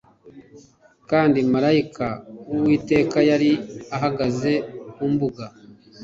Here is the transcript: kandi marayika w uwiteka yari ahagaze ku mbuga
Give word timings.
kandi 1.09 1.37
marayika 1.51 2.07
w 2.51 2.53
uwiteka 2.59 3.17
yari 3.29 3.51
ahagaze 3.95 4.51
ku 4.93 5.03
mbuga 5.11 5.45